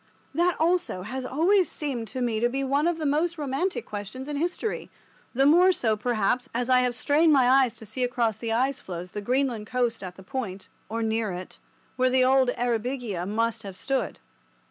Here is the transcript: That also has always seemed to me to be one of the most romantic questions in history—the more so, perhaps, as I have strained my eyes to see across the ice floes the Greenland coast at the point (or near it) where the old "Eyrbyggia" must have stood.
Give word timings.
That 0.33 0.55
also 0.59 1.03
has 1.03 1.25
always 1.27 1.69
seemed 1.69 2.07
to 2.07 2.21
me 2.21 2.39
to 2.39 2.49
be 2.49 2.63
one 2.63 2.87
of 2.87 2.97
the 2.97 3.05
most 3.05 3.37
romantic 3.37 3.85
questions 3.85 4.27
in 4.27 4.35
history—the 4.35 5.45
more 5.45 5.71
so, 5.71 5.95
perhaps, 5.95 6.49
as 6.55 6.71
I 6.71 6.79
have 6.79 6.95
strained 6.95 7.31
my 7.33 7.47
eyes 7.47 7.75
to 7.75 7.85
see 7.85 8.03
across 8.03 8.35
the 8.39 8.51
ice 8.51 8.79
floes 8.79 9.11
the 9.11 9.21
Greenland 9.21 9.67
coast 9.67 10.01
at 10.03 10.15
the 10.15 10.23
point 10.23 10.67
(or 10.89 11.03
near 11.03 11.31
it) 11.33 11.59
where 11.97 12.09
the 12.09 12.25
old 12.25 12.49
"Eyrbyggia" 12.57 13.27
must 13.27 13.61
have 13.61 13.77
stood. 13.77 14.17